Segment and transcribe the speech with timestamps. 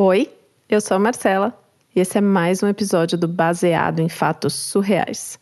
[0.00, 0.30] Oi,
[0.68, 1.52] eu sou a Marcela
[1.92, 5.36] e esse é mais um episódio do Baseado em Fatos Surreais.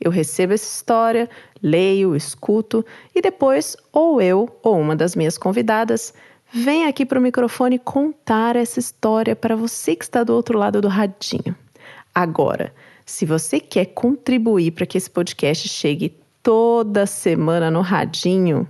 [0.01, 1.29] Eu recebo essa história,
[1.61, 6.15] leio, escuto e depois ou eu ou uma das minhas convidadas
[6.53, 10.81] vem aqui para o microfone contar essa história para você que está do outro lado
[10.81, 11.57] do radinho.
[12.15, 12.73] Agora,
[13.05, 18.69] se você quer contribuir para que esse podcast chegue toda semana no radinho,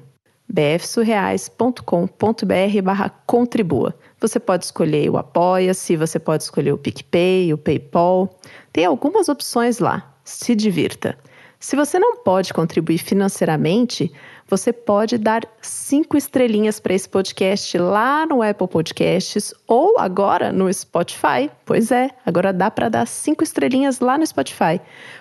[0.48, 3.95] bfsurreais.com.br barra contribua.
[4.20, 8.38] Você pode escolher o Apoia-se, você pode escolher o PicPay, o PayPal.
[8.73, 10.12] Tem algumas opções lá.
[10.24, 11.16] Se divirta.
[11.59, 14.12] Se você não pode contribuir financeiramente,
[14.48, 20.73] você pode dar cinco estrelinhas para esse podcast lá no Apple Podcasts ou agora no
[20.73, 21.51] Spotify.
[21.65, 24.80] Pois é, agora dá para dar cinco estrelinhas lá no Spotify.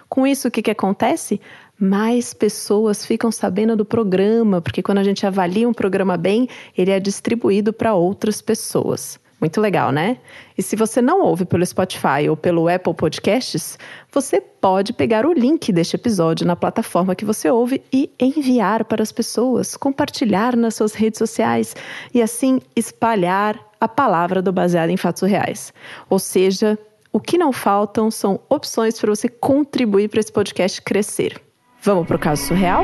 [0.09, 1.41] Com isso, o que, que acontece?
[1.79, 6.91] Mais pessoas ficam sabendo do programa, porque quando a gente avalia um programa bem, ele
[6.91, 9.19] é distribuído para outras pessoas.
[9.39, 10.17] Muito legal, né?
[10.57, 13.77] E se você não ouve pelo Spotify ou pelo Apple Podcasts,
[14.11, 19.03] você pode pegar o link deste episódio na plataforma que você ouve e enviar para
[19.03, 21.75] as pessoas, compartilhar nas suas redes sociais
[22.13, 25.73] e assim espalhar a palavra do baseado em fatos reais.
[26.09, 26.79] Ou seja,
[27.11, 31.44] o que não faltam são opções para você contribuir para esse podcast crescer.
[31.85, 32.83] Vamos para o caso surreal?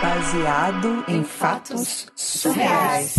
[0.00, 3.16] Baseado em fatos surreais.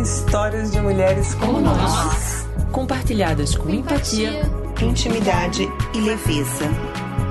[0.00, 2.46] Histórias de mulheres como, como nós.
[2.70, 4.42] Compartilhadas com empatia,
[4.80, 6.66] intimidade e leveza.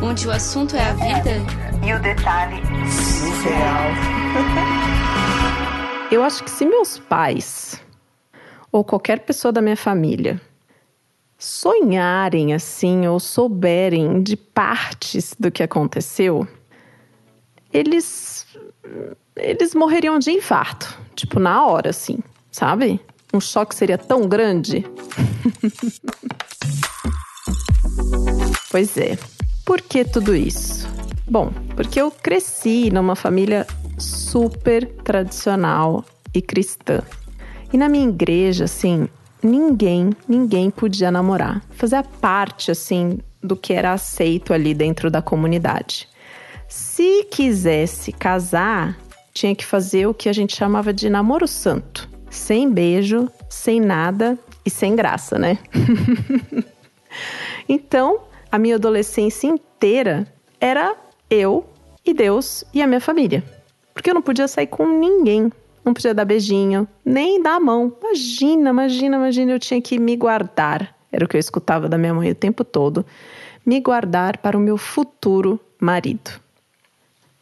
[0.03, 1.37] Onde o assunto é a vida
[1.87, 3.91] e o detalhe surreal.
[6.11, 7.81] Eu acho que se meus pais
[8.73, 10.41] ou qualquer pessoa da minha família
[11.41, 16.47] sonharem assim ou souberem de partes do que aconteceu,
[17.73, 18.45] eles
[19.35, 22.19] eles morreriam de infarto, tipo na hora assim,
[22.51, 23.01] sabe?
[23.33, 24.85] Um choque seria tão grande.
[28.69, 29.17] pois é.
[29.65, 30.87] Por que tudo isso?
[31.27, 33.65] Bom, porque eu cresci numa família
[33.97, 37.01] super tradicional e cristã.
[37.73, 39.07] E na minha igreja, assim,
[39.43, 41.61] ninguém, ninguém podia namorar.
[41.71, 46.07] Fazia parte, assim, do que era aceito ali dentro da comunidade.
[46.67, 48.97] Se quisesse casar,
[49.33, 52.09] tinha que fazer o que a gente chamava de namoro santo.
[52.29, 55.57] Sem beijo, sem nada e sem graça, né?
[57.67, 58.21] então,
[58.51, 60.25] a minha adolescência inteira
[60.59, 60.95] era
[61.29, 61.67] eu
[62.05, 63.43] e Deus e a minha família.
[63.93, 65.51] Porque eu não podia sair com ninguém
[65.83, 67.95] não podia dar beijinho, nem dar a mão.
[68.01, 70.95] Imagina, imagina, imagina, eu tinha que me guardar.
[71.11, 73.05] Era o que eu escutava da minha mãe o tempo todo.
[73.65, 76.31] Me guardar para o meu futuro marido.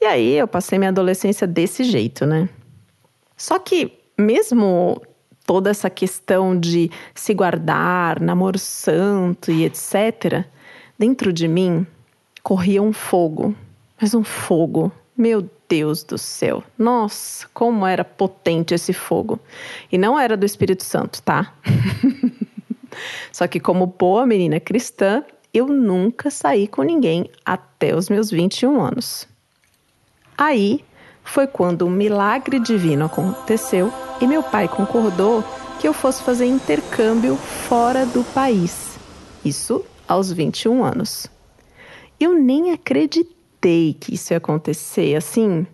[0.02, 2.48] E aí eu passei minha adolescência desse jeito, né?
[3.36, 5.02] Só que, mesmo
[5.46, 10.46] toda essa questão de se guardar, namoro santo e etc.,
[10.98, 11.86] dentro de mim
[12.44, 13.56] corria um fogo,
[14.00, 16.64] mas um fogo, meu Deus do céu.
[16.78, 19.40] Nossa, como era potente esse fogo.
[19.92, 21.54] E não era do Espírito Santo, tá?
[23.32, 28.82] Só que, como boa menina cristã, eu nunca saí com ninguém até os meus 21
[28.82, 29.28] anos.
[30.36, 30.84] Aí
[31.24, 35.44] foi quando um milagre divino aconteceu e meu pai concordou
[35.80, 38.98] que eu fosse fazer intercâmbio fora do país.
[39.46, 41.28] Isso aos 21 anos.
[42.20, 45.68] Eu nem acreditei acreditei que isso ia acontecer, assim,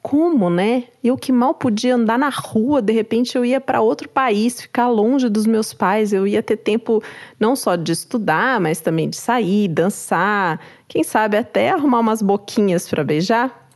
[0.00, 0.84] como, né?
[1.04, 4.88] Eu que mal podia andar na rua, de repente eu ia para outro país, ficar
[4.88, 7.02] longe dos meus pais, eu ia ter tempo
[7.38, 10.58] não só de estudar, mas também de sair, dançar,
[10.88, 13.68] quem sabe até arrumar umas boquinhas para beijar.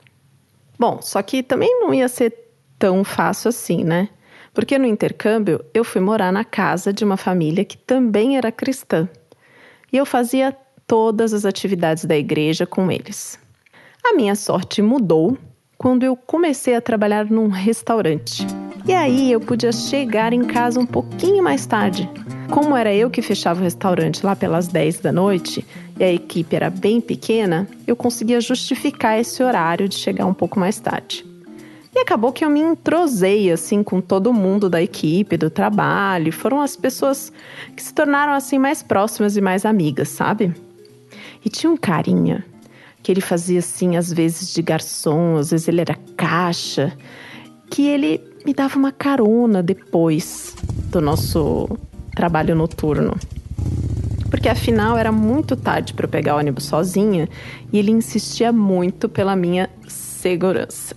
[0.78, 2.34] Bom, só que também não ia ser
[2.78, 4.08] tão fácil assim, né?
[4.52, 9.08] Porque no intercâmbio eu fui morar na casa de uma família que também era cristã.
[9.92, 10.56] E eu fazia
[10.86, 13.38] todas as atividades da igreja com eles.
[14.04, 15.36] A minha sorte mudou
[15.76, 18.46] quando eu comecei a trabalhar num restaurante.
[18.86, 22.08] E aí eu podia chegar em casa um pouquinho mais tarde,
[22.50, 25.66] Como era eu que fechava o restaurante lá pelas 10 da noite
[25.98, 30.60] e a equipe era bem pequena, eu conseguia justificar esse horário de chegar um pouco
[30.60, 31.26] mais tarde.
[31.92, 36.60] E acabou que eu me entrosei assim com todo mundo da equipe, do trabalho, foram
[36.60, 37.32] as pessoas
[37.74, 40.54] que se tornaram assim mais próximas e mais amigas, sabe?
[41.46, 42.44] E tinha um carinha
[43.04, 46.92] que ele fazia assim às vezes de garçom, às vezes ele era caixa,
[47.70, 50.56] que ele me dava uma carona depois
[50.90, 51.68] do nosso
[52.16, 53.16] trabalho noturno.
[54.28, 57.28] Porque afinal era muito tarde para eu pegar o ônibus sozinha
[57.72, 60.96] e ele insistia muito pela minha segurança.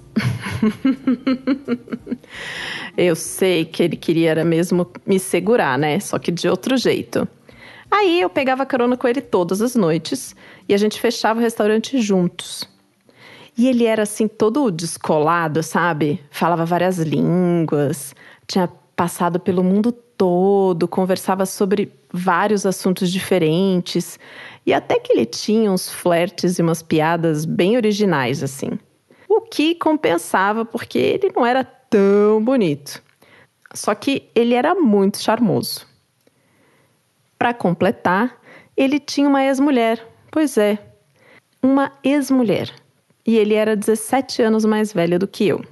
[2.97, 5.99] eu sei que ele queria era mesmo me segurar, né?
[5.99, 7.27] Só que de outro jeito.
[7.91, 10.35] Aí eu pegava carona com ele todas as noites
[10.67, 12.67] e a gente fechava o restaurante juntos.
[13.57, 16.23] E ele era assim todo descolado, sabe?
[16.29, 18.15] Falava várias línguas,
[18.47, 24.19] tinha passado pelo mundo todo, conversava sobre vários assuntos diferentes
[24.65, 28.71] e até que ele tinha uns flertes e umas piadas bem originais assim.
[29.27, 33.01] O que compensava porque ele não era tão bonito.
[33.73, 35.88] Só que ele era muito charmoso.
[37.39, 38.37] Para completar,
[38.77, 40.05] ele tinha uma ex-mulher.
[40.29, 40.77] Pois é,
[41.63, 42.71] uma ex-mulher
[43.25, 45.63] e ele era 17 anos mais velho do que eu.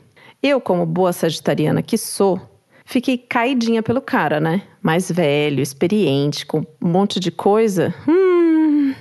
[0.42, 2.40] Eu, como boa sagitariana que sou,
[2.86, 4.62] fiquei caidinha pelo cara, né?
[4.82, 7.94] Mais velho, experiente, com um monte de coisa.
[8.08, 8.94] Hum.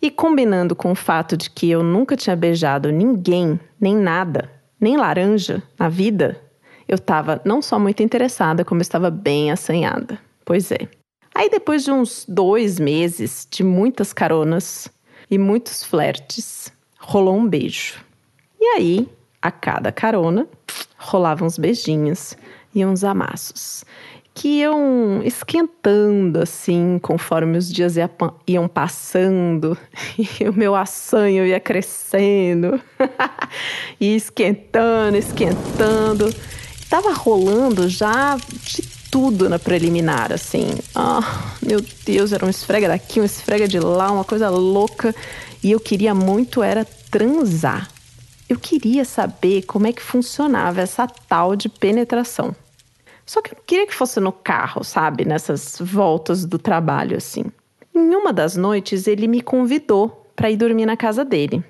[0.00, 4.96] E combinando com o fato de que eu nunca tinha beijado ninguém, nem nada, nem
[4.96, 6.38] laranja na vida,
[6.86, 10.18] eu estava não só muito interessada, como estava bem assanhada.
[10.44, 10.86] Pois é.
[11.34, 14.88] Aí, depois de uns dois meses de muitas caronas
[15.30, 18.04] e muitos flertes, rolou um beijo.
[18.60, 19.08] E aí,
[19.40, 20.46] a cada carona,
[20.96, 22.36] rolavam uns beijinhos
[22.74, 23.84] e uns amassos
[24.34, 27.96] que iam esquentando assim conforme os dias
[28.46, 29.76] iam passando
[30.18, 32.80] e o meu assanho ia crescendo
[34.00, 36.34] e esquentando, esquentando.
[36.88, 38.82] Tava rolando já de
[39.12, 40.70] tudo na preliminar, assim.
[40.94, 45.14] Ah, oh, meu Deus, era um esfrega daqui, um esfrega de lá, uma coisa louca.
[45.62, 47.90] E eu queria muito era transar.
[48.48, 52.56] Eu queria saber como é que funcionava essa tal de penetração.
[53.26, 55.26] Só que eu não queria que fosse no carro, sabe?
[55.26, 57.44] Nessas voltas do trabalho, assim.
[57.94, 61.62] Em uma das noites, ele me convidou para ir dormir na casa dele.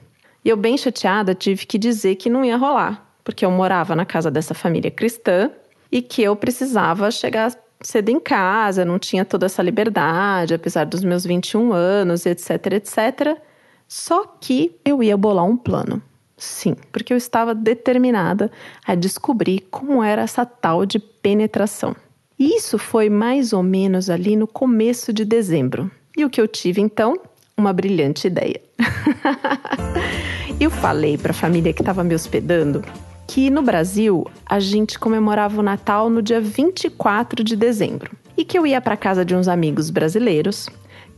[0.45, 4.05] E eu, bem chateada, tive que dizer que não ia rolar, porque eu morava na
[4.05, 5.51] casa dessa família cristã
[5.93, 11.05] e que eu precisava chegar cedo em casa, não tinha toda essa liberdade, apesar dos
[11.05, 13.39] meus 21 anos, etc, etc.
[13.87, 16.01] Só que eu ia bolar um plano.
[16.37, 18.51] Sim, porque eu estava determinada
[18.87, 21.95] a descobrir como era essa tal de penetração.
[22.39, 25.91] Isso foi mais ou menos ali no começo de dezembro.
[26.17, 27.21] E o que eu tive então?
[27.57, 28.61] Uma brilhante ideia.
[30.59, 32.83] eu falei para a família que estava me hospedando
[33.33, 38.59] que no Brasil a gente comemorava o Natal no dia 24 de dezembro e que
[38.59, 40.69] eu ia para casa de uns amigos brasileiros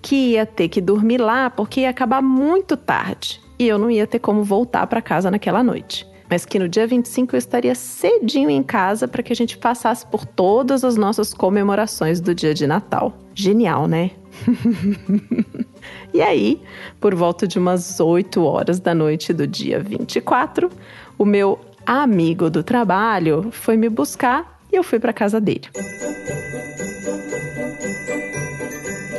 [0.00, 4.06] que ia ter que dormir lá porque ia acabar muito tarde e eu não ia
[4.06, 6.06] ter como voltar para casa naquela noite.
[6.30, 10.06] Mas que no dia 25 eu estaria cedinho em casa para que a gente passasse
[10.06, 13.12] por todas as nossas comemorações do dia de Natal.
[13.34, 14.12] Genial, né?
[16.14, 16.62] e aí,
[17.00, 20.70] por volta de umas 8 horas da noite do dia 24,
[21.18, 25.68] o meu amigo do trabalho foi me buscar e eu fui para casa dele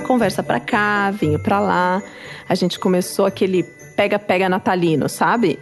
[0.06, 2.02] conversa pra cá, vinho pra lá.
[2.48, 3.64] A gente começou aquele
[3.96, 5.60] pega-pega natalino, sabe?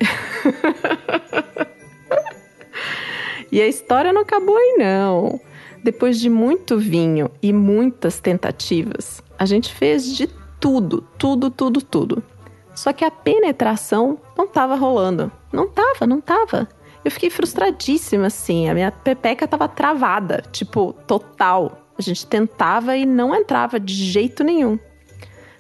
[3.52, 5.40] e a história não acabou aí, não.
[5.82, 10.28] Depois de muito vinho e muitas tentativas, a gente fez de
[10.60, 12.24] tudo, tudo, tudo, tudo.
[12.76, 15.32] Só que a penetração não tava rolando.
[15.52, 16.68] Não tava, não tava.
[17.04, 18.70] Eu fiquei frustradíssima, assim.
[18.70, 21.80] A minha pepeca tava travada, tipo, total.
[21.98, 24.80] A gente tentava e não entrava de jeito nenhum.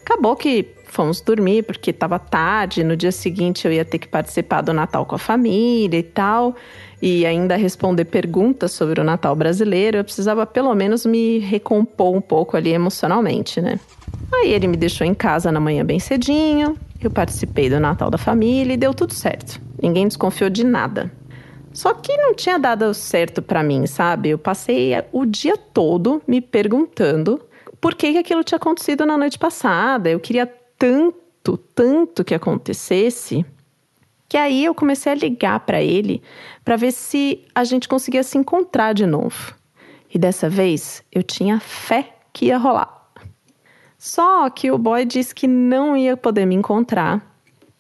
[0.01, 4.61] Acabou que fomos dormir porque estava tarde, no dia seguinte eu ia ter que participar
[4.61, 6.55] do Natal com a família e tal,
[7.01, 12.21] e ainda responder perguntas sobre o Natal brasileiro, eu precisava pelo menos me recompor um
[12.21, 13.79] pouco ali emocionalmente, né?
[14.31, 18.17] Aí ele me deixou em casa na manhã bem cedinho, eu participei do Natal da
[18.17, 19.59] família e deu tudo certo.
[19.81, 21.11] Ninguém desconfiou de nada.
[21.73, 24.29] Só que não tinha dado certo para mim, sabe?
[24.29, 27.41] Eu passei o dia todo me perguntando
[27.81, 30.09] por que, que aquilo tinha acontecido na noite passada.
[30.09, 30.45] Eu queria
[30.77, 33.43] tanto, tanto que acontecesse,
[34.29, 36.21] que aí eu comecei a ligar para ele
[36.63, 39.55] para ver se a gente conseguia se encontrar de novo.
[40.13, 43.09] E dessa vez eu tinha fé que ia rolar.
[43.97, 47.32] Só que o boy disse que não ia poder me encontrar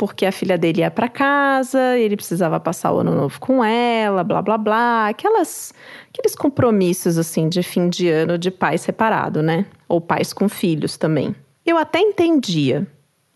[0.05, 4.21] porque a filha dele ia para casa, ele precisava passar o ano novo com ela,
[4.21, 5.73] blá blá blá, aquelas
[6.09, 9.65] aqueles compromissos assim de fim de ano de pai separado, né?
[9.87, 11.33] Ou pais com filhos também.
[11.65, 12.85] Eu até entendia,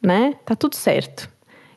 [0.03, 0.33] né?
[0.45, 1.29] Tá tudo certo.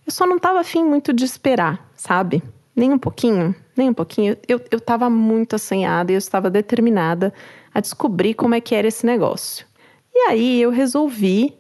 [0.05, 2.43] Eu só não tava afim muito de esperar, sabe?
[2.75, 4.37] Nem um pouquinho, nem um pouquinho.
[4.49, 7.33] Eu, eu tava muito assanhada e eu estava determinada
[7.73, 9.65] a descobrir como é que era esse negócio.
[10.13, 11.57] E aí eu resolvi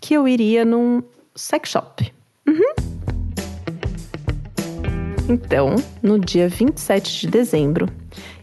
[0.00, 1.00] que eu iria num
[1.36, 2.15] sex shop.
[2.46, 2.86] Uhum.
[5.28, 7.88] Então, no dia 27 de dezembro,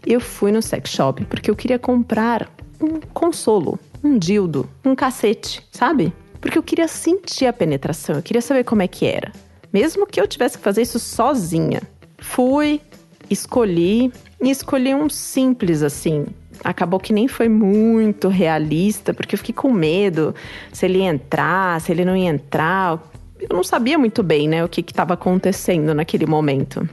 [0.06, 2.50] eu fui no sex shop porque eu queria comprar
[2.82, 6.14] um consolo, um dildo, um cacete, sabe?
[6.42, 9.32] Porque eu queria sentir a penetração, eu queria saber como é que era.
[9.72, 11.82] Mesmo que eu tivesse que fazer isso sozinha.
[12.18, 12.82] Fui,
[13.30, 16.26] escolhi e escolhi um simples assim.
[16.64, 20.36] Acabou que nem foi muito realista, porque eu fiquei com medo
[20.72, 23.02] se ele ia entrar, se ele não ia entrar
[23.50, 26.88] eu não sabia muito bem, né, o que estava acontecendo naquele momento.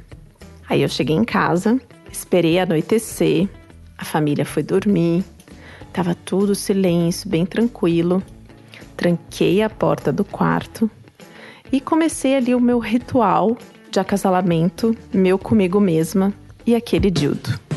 [0.69, 1.80] Aí eu cheguei em casa,
[2.11, 3.49] esperei anoitecer,
[3.97, 5.25] a família foi dormir,
[5.92, 8.23] tava tudo silêncio, bem tranquilo.
[8.97, 10.90] Tranquei a porta do quarto
[11.73, 13.57] e comecei ali o meu ritual
[13.90, 16.33] de acasalamento, meu comigo mesma
[16.66, 17.69] e aquele dildo.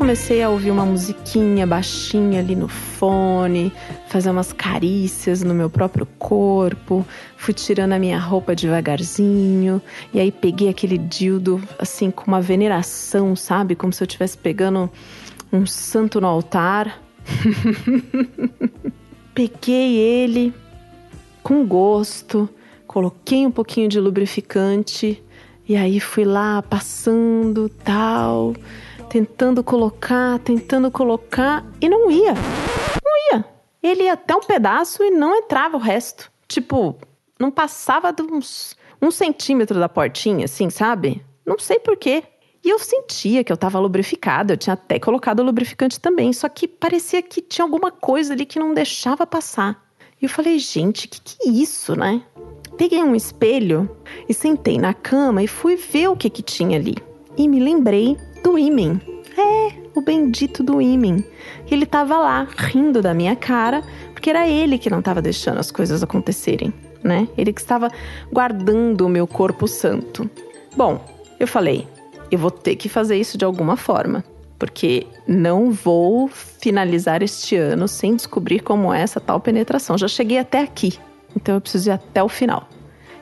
[0.00, 3.70] Comecei a ouvir uma musiquinha baixinha ali no fone,
[4.08, 9.80] fazer umas carícias no meu próprio corpo, fui tirando a minha roupa devagarzinho,
[10.14, 13.76] e aí peguei aquele dildo assim com uma veneração, sabe?
[13.76, 14.90] Como se eu estivesse pegando
[15.52, 16.98] um santo no altar.
[19.34, 20.54] peguei ele
[21.42, 22.48] com gosto,
[22.86, 25.22] coloquei um pouquinho de lubrificante
[25.68, 28.54] e aí fui lá passando tal,
[29.10, 32.34] tentando colocar, tentando colocar e não ia
[33.82, 36.30] ele ia até um pedaço e não entrava o resto.
[36.46, 36.96] Tipo,
[37.38, 41.24] não passava de uns um centímetro da portinha, assim, sabe?
[41.46, 42.22] Não sei porquê.
[42.62, 46.68] E eu sentia que eu tava lubrificada, eu tinha até colocado lubrificante também, só que
[46.68, 49.82] parecia que tinha alguma coisa ali que não deixava passar.
[50.20, 52.22] E eu falei, gente, que que é isso, né?
[52.76, 53.90] Peguei um espelho
[54.28, 56.96] e sentei na cama e fui ver o que que tinha ali.
[57.38, 59.00] E me lembrei do ímen.
[59.36, 61.24] É, o bendito do ímen.
[61.70, 63.82] Ele estava lá, rindo da minha cara,
[64.12, 67.28] porque era ele que não estava deixando as coisas acontecerem, né?
[67.36, 67.90] Ele que estava
[68.32, 70.28] guardando o meu corpo santo.
[70.76, 71.04] Bom,
[71.38, 71.86] eu falei,
[72.30, 74.24] eu vou ter que fazer isso de alguma forma,
[74.58, 79.96] porque não vou finalizar este ano sem descobrir como é essa tal penetração.
[79.96, 80.98] Já cheguei até aqui,
[81.34, 82.68] então eu preciso ir até o final.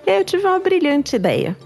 [0.06, 1.56] E aí eu tive uma brilhante ideia.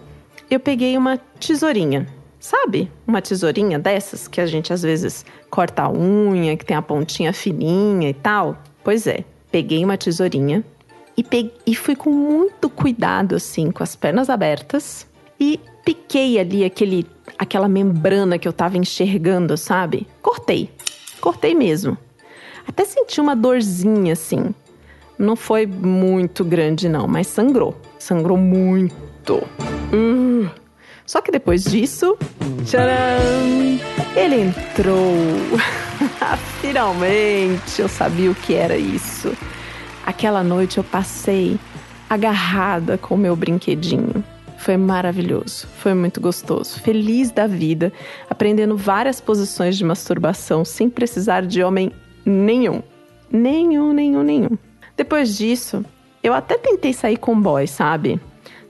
[0.51, 2.07] Eu peguei uma tesourinha
[2.43, 2.91] Sabe?
[3.07, 7.33] Uma tesourinha dessas que a gente às vezes corta a unha, que tem a pontinha
[7.33, 8.59] fininha e tal.
[8.83, 10.65] Pois é, peguei uma tesourinha
[11.17, 15.07] e, peguei, e fui com muito cuidado, assim, com as pernas abertas
[15.39, 17.07] e piquei ali aquele,
[17.39, 20.09] aquela membrana que eu tava enxergando, sabe?
[20.21, 20.69] Cortei.
[21.21, 21.97] Cortei mesmo.
[22.67, 24.53] Até senti uma dorzinha, assim.
[25.17, 27.77] Não foi muito grande, não, mas sangrou.
[28.01, 29.35] Sangrou muito.
[29.95, 30.62] Uh.
[31.13, 32.17] Só que depois disso,
[32.65, 32.89] tcharam,
[34.17, 35.15] ele entrou.
[36.63, 39.31] Finalmente eu sabia o que era isso.
[40.07, 41.61] Aquela noite eu passei
[42.09, 44.25] agarrada com o meu brinquedinho.
[44.57, 47.93] Foi maravilhoso, foi muito gostoso, feliz da vida,
[48.31, 51.93] aprendendo várias posições de masturbação sem precisar de homem
[52.25, 52.83] nenhum.
[53.31, 54.57] Nenhum, nenhum, nenhum.
[54.97, 55.85] Depois disso,
[56.23, 58.19] eu até tentei sair com boy, sabe?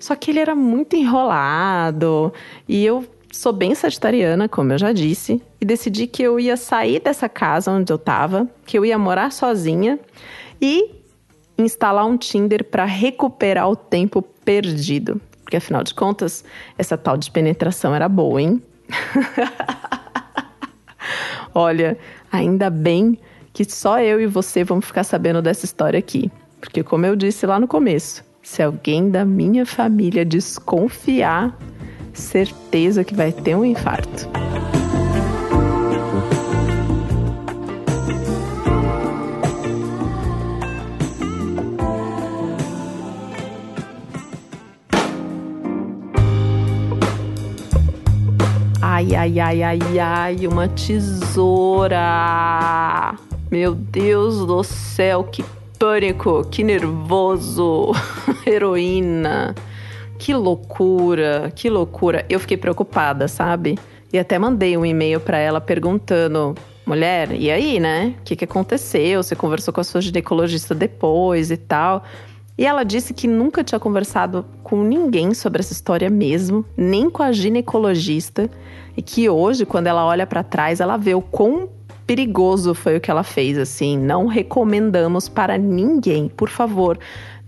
[0.02, 2.32] Só que ele era muito enrolado
[2.68, 6.98] e eu sou bem sagitariana, como eu já disse, e decidi que eu ia sair
[6.98, 10.00] dessa casa onde eu tava, que eu ia morar sozinha
[10.60, 10.90] e
[11.56, 15.20] instalar um Tinder para recuperar o tempo perdido.
[15.44, 16.44] Porque afinal de contas,
[16.76, 18.60] essa tal de penetração era boa, hein?
[21.54, 21.96] Olha,
[22.32, 23.16] ainda bem
[23.52, 26.28] que só eu e você vamos ficar sabendo dessa história aqui.
[26.60, 31.56] Porque, como eu disse lá no começo, se alguém da minha família desconfiar,
[32.12, 34.28] certeza que vai ter um infarto.
[48.80, 51.98] Ai, ai, ai, ai, ai, uma tesoura!
[53.50, 55.44] Meu Deus do céu, que
[55.82, 57.90] pânico, que nervoso,
[58.46, 59.52] heroína.
[60.16, 62.24] Que loucura, que loucura.
[62.30, 63.76] Eu fiquei preocupada, sabe?
[64.12, 66.54] E até mandei um e-mail para ela perguntando:
[66.86, 68.14] mulher, e aí, né?
[68.20, 69.24] O que, que aconteceu?
[69.24, 72.04] Você conversou com a sua ginecologista depois e tal.
[72.56, 77.24] E ela disse que nunca tinha conversado com ninguém sobre essa história mesmo, nem com
[77.24, 78.48] a ginecologista,
[78.96, 81.68] e que hoje, quando ela olha para trás, ela vê o quão
[82.12, 83.96] perigoso foi o que ela fez, assim.
[83.96, 86.98] Não recomendamos para ninguém, por favor,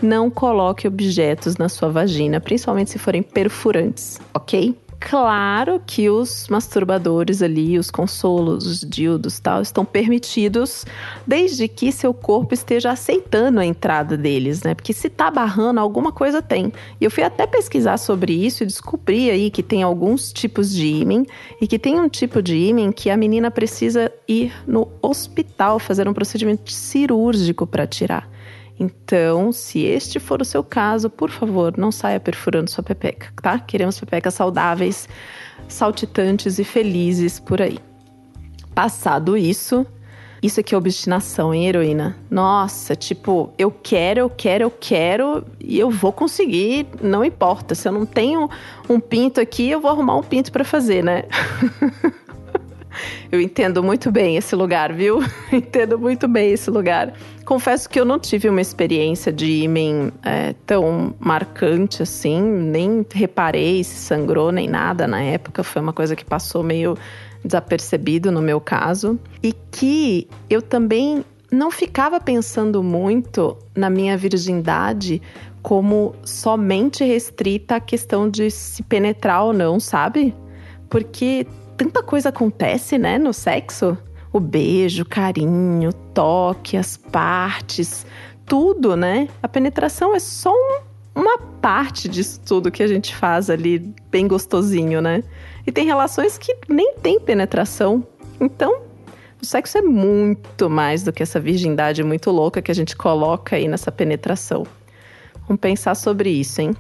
[0.03, 4.75] não coloque objetos na sua vagina, principalmente se forem perfurantes, ok?
[5.07, 10.87] Claro que os masturbadores ali, os consolos, os dildos tal, estão permitidos
[11.27, 14.75] desde que seu corpo esteja aceitando a entrada deles, né?
[14.75, 16.73] Porque se tá barrando, alguma coisa tem.
[16.99, 20.87] E eu fui até pesquisar sobre isso e descobri aí que tem alguns tipos de
[20.87, 21.27] ímen
[21.61, 26.09] e que tem um tipo de ímen que a menina precisa ir no hospital fazer
[26.09, 28.34] um procedimento cirúrgico para tirar.
[28.79, 33.59] Então, se este for o seu caso, por favor, não saia perfurando sua pepeca, tá?
[33.59, 35.09] Queremos pepecas saudáveis,
[35.69, 37.79] saltitantes e felizes por aí.
[38.75, 39.87] Passado isso,
[40.43, 42.17] isso aqui é obstinação, hein, heroína?
[42.29, 47.75] Nossa, tipo, eu quero, eu quero, eu quero e eu vou conseguir, não importa.
[47.75, 48.51] Se eu não tenho
[48.89, 51.25] um pinto aqui, eu vou arrumar um pinto para fazer, né?
[53.31, 55.21] eu entendo muito bem esse lugar, viu?
[55.53, 57.13] entendo muito bem esse lugar.
[57.45, 63.85] Confesso que eu não tive uma experiência de ímen é, tão marcante assim, nem reparei
[63.85, 65.63] se sangrou nem nada na época.
[65.63, 66.97] Foi uma coisa que passou meio
[67.45, 69.19] desapercebido no meu caso.
[69.43, 75.21] E que eu também não ficava pensando muito na minha virgindade
[75.63, 80.35] como somente restrita à questão de se penetrar ou não, sabe?
[80.91, 83.97] Porque tanta coisa acontece, né, no sexo
[84.35, 88.05] o beijo, carinho, toque, as partes,
[88.45, 89.29] tudo, né?
[89.41, 90.81] A penetração é só um,
[91.15, 95.23] uma parte disso tudo que a gente faz ali, bem gostosinho, né?
[95.65, 98.05] E tem relações que nem tem penetração.
[98.41, 98.83] Então,
[99.41, 103.55] o sexo é muito mais do que essa virgindade muito louca que a gente coloca
[103.55, 104.67] aí nessa penetração.
[105.47, 106.75] Vamos pensar sobre isso, hein?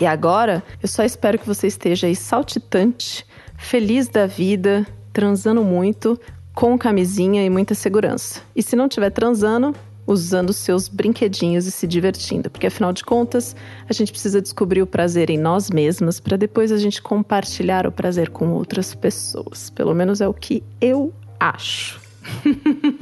[0.00, 3.24] E agora, eu só espero que você esteja aí saltitante,
[3.60, 6.18] feliz da vida, transando muito,
[6.54, 8.40] com camisinha e muita segurança.
[8.56, 9.74] E se não estiver transando,
[10.06, 13.54] usando seus brinquedinhos e se divertindo, porque afinal de contas,
[13.88, 17.92] a gente precisa descobrir o prazer em nós mesmas para depois a gente compartilhar o
[17.92, 19.70] prazer com outras pessoas.
[19.70, 22.00] Pelo menos é o que eu acho.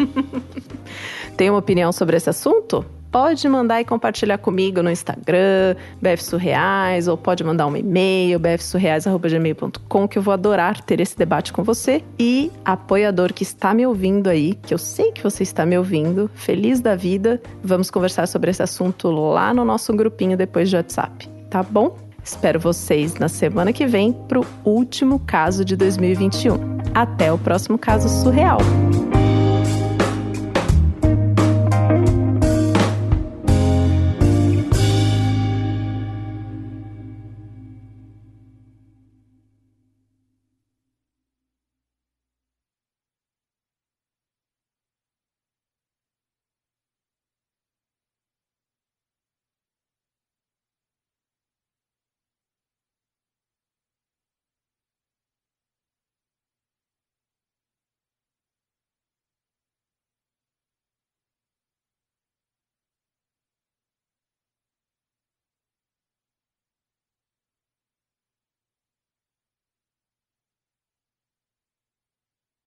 [1.36, 2.84] Tem uma opinião sobre esse assunto?
[3.10, 10.08] Pode mandar e compartilhar comigo no Instagram, BF Surreais, ou pode mandar um e-mail, bfsurreais.gmail.com,
[10.08, 12.02] que eu vou adorar ter esse debate com você.
[12.18, 16.30] E apoiador que está me ouvindo aí, que eu sei que você está me ouvindo,
[16.34, 21.28] feliz da vida, vamos conversar sobre esse assunto lá no nosso grupinho depois de WhatsApp,
[21.50, 21.96] tá bom?
[22.22, 26.58] Espero vocês na semana que vem para o último caso de 2021.
[26.94, 28.58] Até o próximo caso surreal.